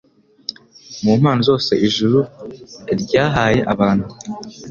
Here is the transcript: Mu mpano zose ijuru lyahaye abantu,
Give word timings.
Mu 1.03 1.11
mpano 1.19 1.41
zose 1.49 1.71
ijuru 1.87 2.19
lyahaye 3.01 3.59
abantu, 3.73 4.07